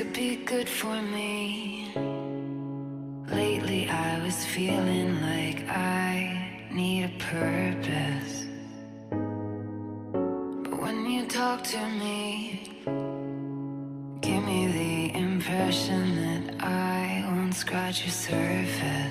could 0.00 0.12
be 0.14 0.36
good 0.36 0.66
for 0.66 1.02
me. 1.02 1.92
Lately, 3.30 3.86
I 3.90 4.18
was 4.24 4.46
feeling 4.46 5.20
like 5.20 5.68
I 5.68 6.68
need 6.72 7.04
a 7.04 7.14
purpose. 7.18 8.46
But 10.62 10.80
when 10.80 11.04
you 11.04 11.26
talk 11.26 11.62
to 11.74 11.82
me, 12.02 12.22
give 14.22 14.42
me 14.42 14.60
the 14.80 15.18
impression 15.18 16.02
that 16.24 16.44
I 16.64 17.26
won't 17.28 17.54
scratch 17.54 18.00
your 18.00 18.16
surface. 18.30 19.09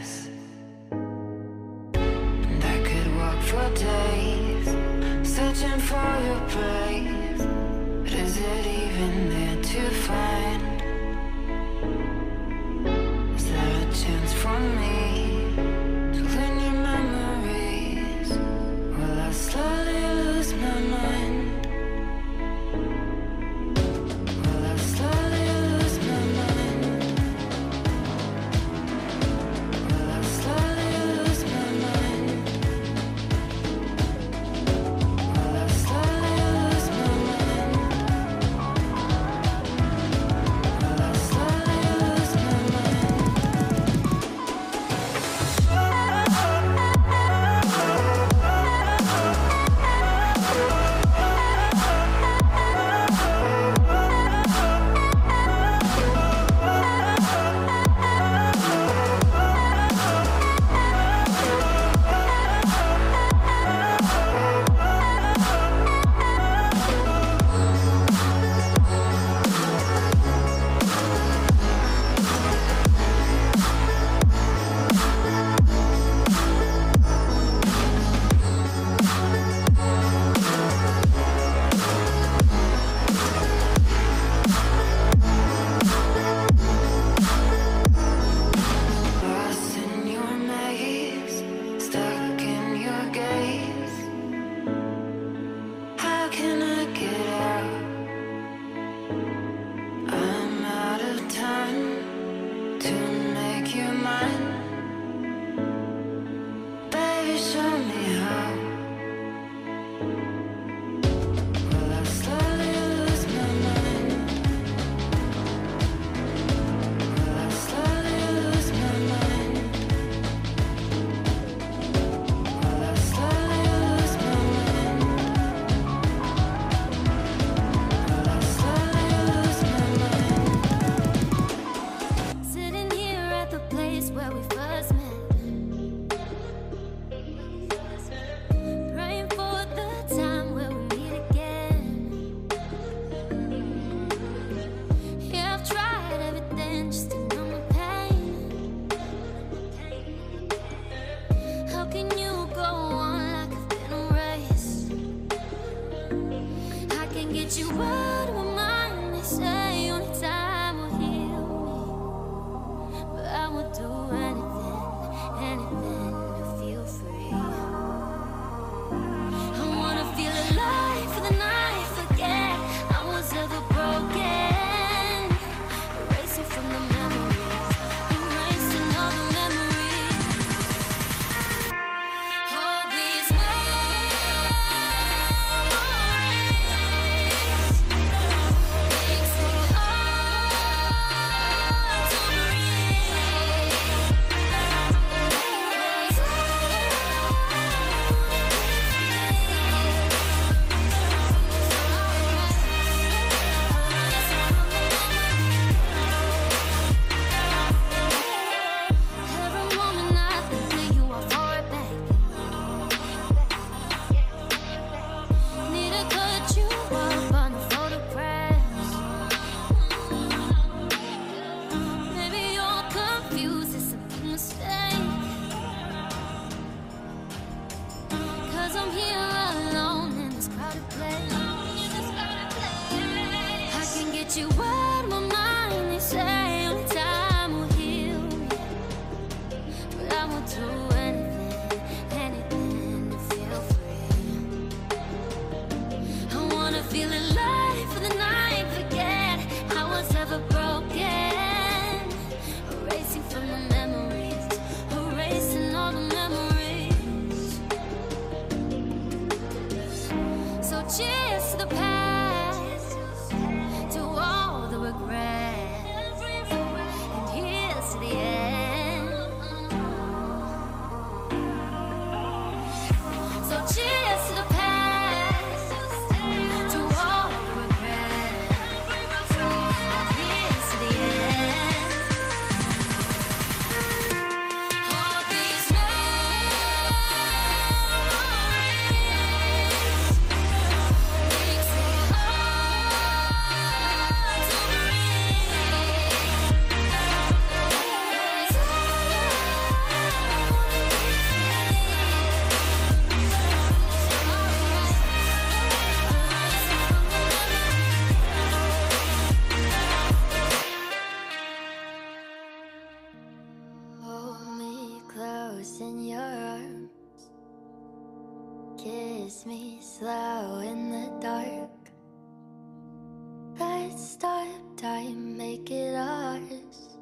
Stop 324.09 324.47
time, 324.75 325.37
make 325.37 325.69
it 325.69 325.95
ours. 325.95 326.97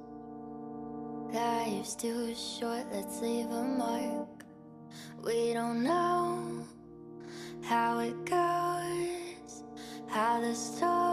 Life's 1.31 1.95
too 1.95 2.35
short, 2.35 2.85
let's 2.91 3.21
leave 3.21 3.49
a 3.49 3.63
mark. 3.63 4.43
We 5.23 5.53
don't 5.53 5.83
know 5.83 6.65
how 7.63 7.99
it 7.99 8.25
goes, 8.25 9.63
how 10.09 10.41
the 10.41 10.53
story 10.53 11.06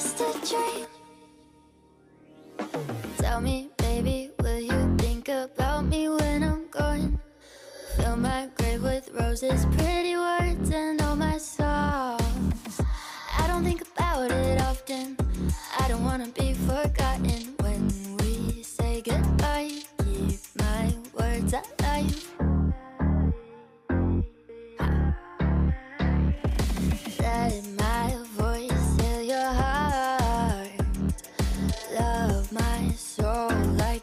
just 0.00 0.20
a 0.20 0.32
dream. 0.48 0.86
Tell 3.18 3.40
me, 3.40 3.68
baby, 3.76 4.30
will 4.40 4.58
you 4.58 4.96
think 4.96 5.28
about 5.28 5.84
me 5.84 6.08
when 6.08 6.42
I'm 6.42 6.68
gone? 6.70 7.20
Fill 7.96 8.16
my 8.16 8.48
grave 8.56 8.82
with 8.82 9.10
roses, 9.12 9.66
pretty 9.76 10.16
words, 10.16 10.70
and 10.70 10.99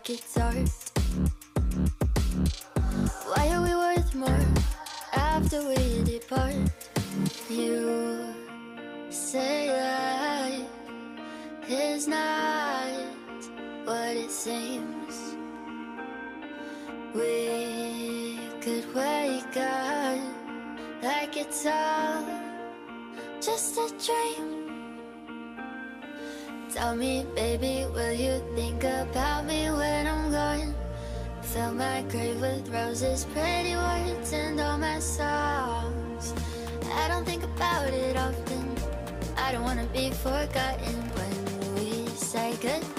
art. 0.10 0.70
Why 3.26 3.50
are 3.50 3.62
we 3.62 3.76
worth 3.76 4.16
more 4.16 4.46
after 5.14 5.68
we 5.68 6.04
depart? 6.06 6.56
You 7.50 8.34
say 9.10 9.70
life 9.70 10.64
is 11.68 12.08
not 12.08 12.90
what 13.84 14.16
it 14.16 14.32
seems. 14.32 15.36
We 17.14 18.40
could 18.62 18.86
wake 18.96 19.58
up 19.58 20.20
like 21.04 21.36
it's 21.36 21.66
all 21.66 22.26
just 23.42 23.78
a 23.78 23.90
dream. 24.06 24.57
Tell 26.78 26.96
me, 26.96 27.26
baby, 27.34 27.88
will 27.92 28.14
you 28.14 28.40
think 28.54 28.84
about 28.84 29.46
me 29.46 29.72
when 29.72 30.06
I'm 30.06 30.32
gone? 30.32 30.76
Fill 31.42 31.74
my 31.74 32.04
grave 32.04 32.40
with 32.40 32.70
roses, 32.70 33.26
pretty 33.34 33.76
words, 33.76 34.32
and 34.32 34.60
all 34.60 34.78
my 34.78 35.00
songs. 35.00 36.36
I 36.94 37.08
don't 37.08 37.26
think 37.26 37.42
about 37.42 37.88
it 37.88 38.16
often. 38.16 38.76
I 39.38 39.54
don't 39.54 39.64
wanna 39.64 39.88
be 39.92 40.12
forgotten 40.12 40.96
when 41.18 41.74
we 41.74 42.10
say 42.10 42.56
goodbye. 42.62 42.97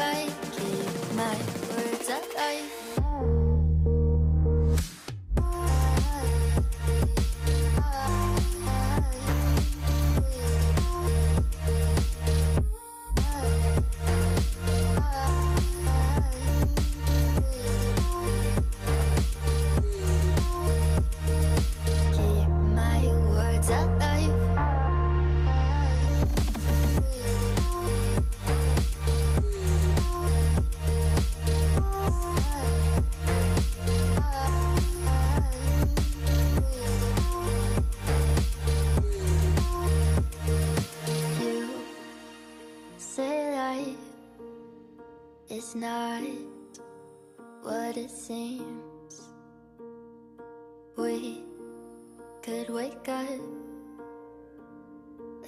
Seems. 48.29 49.15
We 50.99 51.45
could 52.43 52.69
wake 52.69 53.09
up 53.09 53.41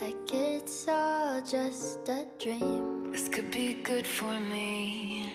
like 0.00 0.32
it's 0.32 0.88
all 0.88 1.42
just 1.42 2.08
a 2.08 2.24
dream. 2.38 3.12
This 3.12 3.28
could 3.28 3.50
be 3.50 3.74
good 3.82 4.06
for 4.06 4.32
me. 4.54 5.28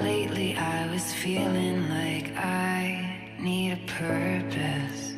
Lately, 0.00 0.56
I 0.56 0.90
was 0.90 1.12
feeling 1.12 1.88
like 1.88 2.34
I 2.36 3.36
need 3.38 3.70
a 3.78 3.82
purpose. 3.86 5.14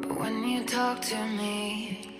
But 0.00 0.12
when 0.20 0.42
you 0.48 0.64
talk 0.64 1.02
to 1.12 1.20
me, 1.40 2.16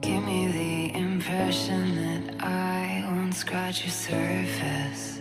give 0.00 0.22
me 0.24 0.40
the 0.60 0.98
impression 0.98 1.82
that 2.02 2.42
I 2.42 3.04
won't 3.08 3.34
scratch 3.34 3.84
your 3.84 3.92
surface. 3.92 5.11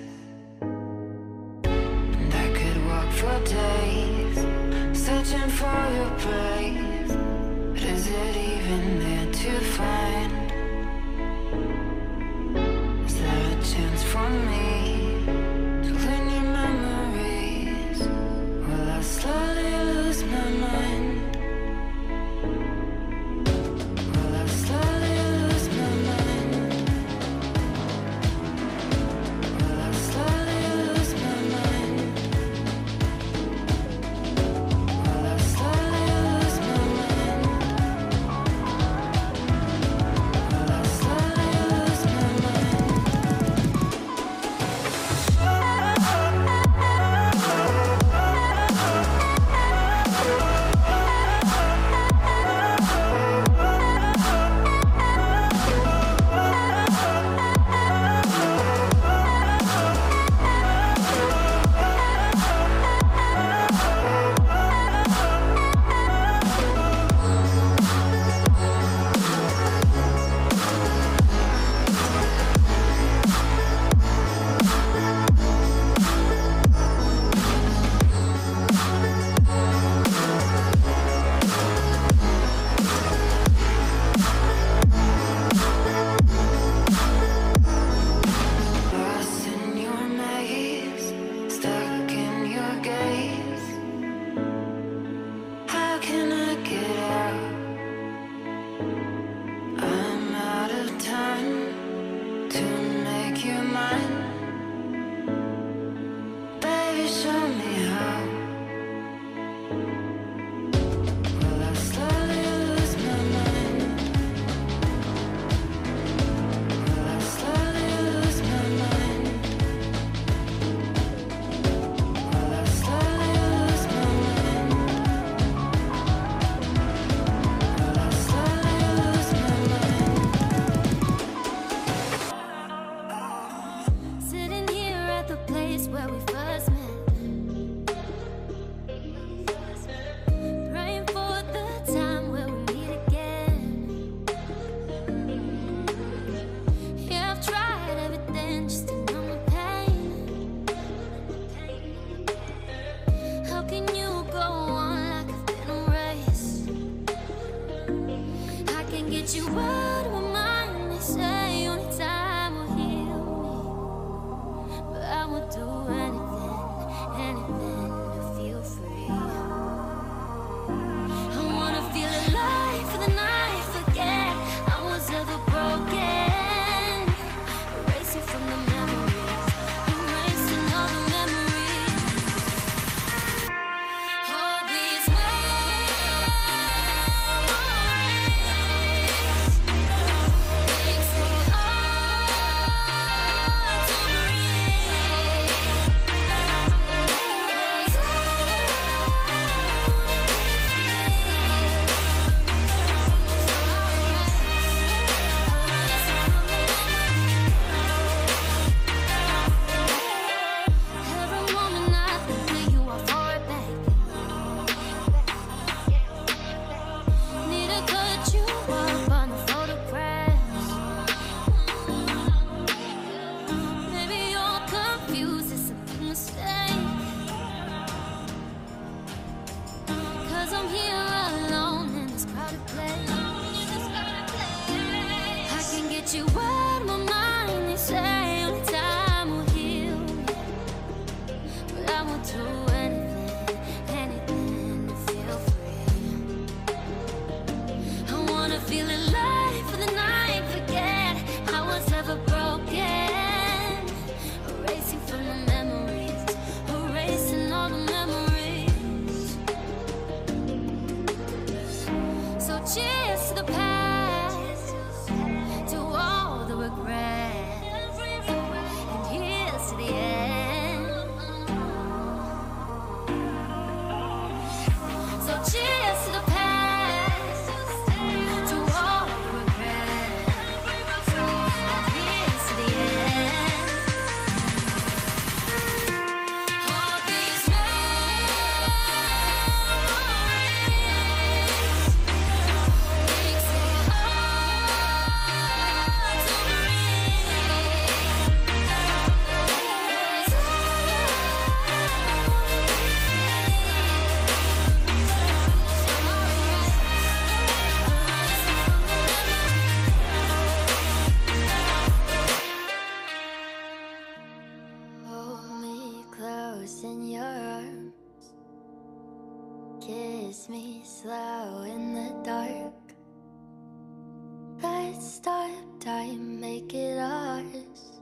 Time, 325.82 326.40
make 326.40 326.76
it 326.76 327.00
ours. 327.00 328.02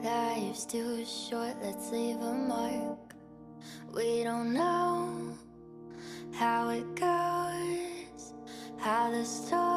Life's 0.00 0.64
too 0.64 1.04
short, 1.04 1.56
let's 1.60 1.90
leave 1.90 2.20
a 2.20 2.32
mark. 2.32 3.16
We 3.92 4.22
don't 4.22 4.54
know 4.54 5.36
how 6.32 6.68
it 6.68 6.94
goes, 6.94 8.32
how 8.78 9.10
the 9.10 9.24
story 9.24 9.75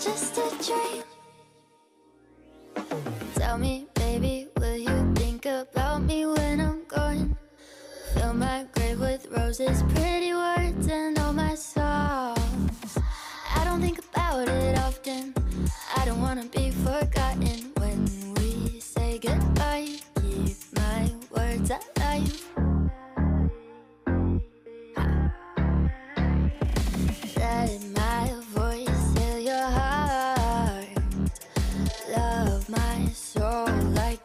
just 0.00 0.36
a 0.36 0.50
dream. 0.62 1.02
Tell 3.34 3.56
me, 3.58 3.86
baby, 3.94 4.48
will 4.58 4.76
you 4.76 5.14
think 5.14 5.46
about 5.46 6.02
me 6.02 6.26
when 6.26 6.60
I'm 6.60 6.84
gone? 6.86 7.36
Fill 8.14 8.34
my 8.34 8.66
grave 8.74 9.00
with 9.00 9.26
roses, 9.30 9.82
pretty 9.94 10.15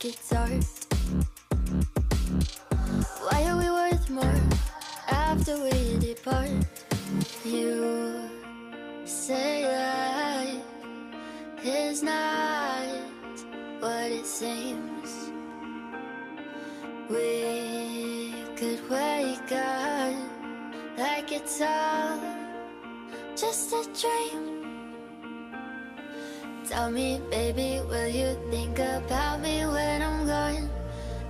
it's. 0.03 0.87
Why 3.19 3.43
are 3.49 3.57
we 3.57 3.69
worth 3.69 4.09
more 4.09 4.41
after 5.07 5.61
we 5.61 5.99
depart? 5.99 6.49
You 7.45 8.29
say 9.05 9.65
life 9.67 10.63
is 11.63 12.01
not 12.01 12.87
what 13.79 14.11
it 14.11 14.25
seems. 14.25 15.29
We 17.09 18.33
could 18.55 18.81
wake 18.89 19.51
up 19.51 20.15
like 20.97 21.31
it's 21.31 21.61
all 21.61 22.19
just 23.35 23.71
a 23.73 23.83
dream. 24.01 24.60
Tell 26.71 26.89
me, 26.89 27.19
baby, 27.29 27.81
will 27.89 28.07
you 28.07 28.33
think 28.49 28.79
about 28.79 29.41
me 29.41 29.65
when 29.65 30.01
I'm 30.01 30.25
gone? 30.25 30.69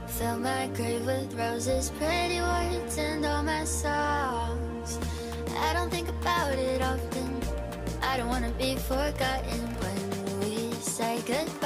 Fill 0.06 0.38
my 0.38 0.68
grave 0.76 1.04
with 1.04 1.34
roses, 1.34 1.90
pretty 1.98 2.40
words, 2.40 3.00
and 3.00 3.26
all 3.26 3.42
my 3.42 3.64
songs. 3.64 5.00
I 5.58 5.74
don't 5.74 5.90
think 5.90 6.10
about 6.10 6.54
it 6.54 6.84
often. 6.84 7.42
I 8.04 8.18
don't 8.18 8.30
wanna 8.30 8.52
be 8.52 8.76
forgotten 8.76 9.62
when 9.82 10.40
we 10.42 10.74
say 10.76 11.20
goodbye. 11.26 11.61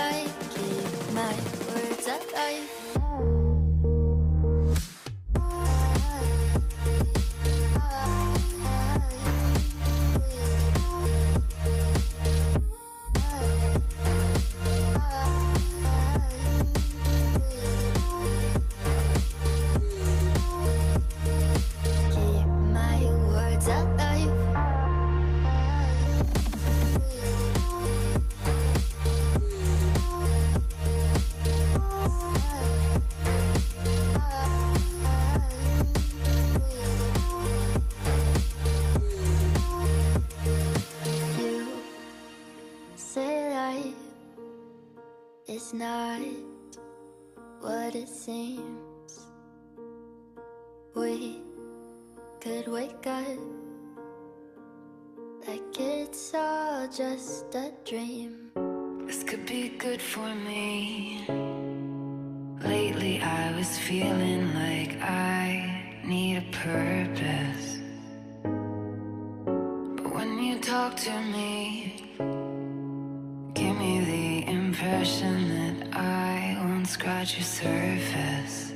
Just 56.95 57.53
a 57.55 57.73
dream. 57.83 58.51
This 59.05 59.21
could 59.23 59.45
be 59.45 59.67
good 59.67 60.01
for 60.01 60.33
me. 60.33 61.25
Lately, 62.63 63.21
I 63.21 63.53
was 63.57 63.77
feeling 63.77 64.53
like 64.53 65.01
I 65.01 65.99
need 66.05 66.37
a 66.37 66.45
purpose. 66.53 67.79
But 69.97 70.15
when 70.15 70.39
you 70.39 70.57
talk 70.59 70.95
to 70.95 71.19
me, 71.35 72.15
give 73.53 73.75
me 73.77 73.99
the 74.13 74.49
impression 74.49 75.49
that 75.49 75.97
I 75.97 76.57
won't 76.63 76.87
scratch 76.87 77.35
your 77.35 77.43
surface. 77.43 78.74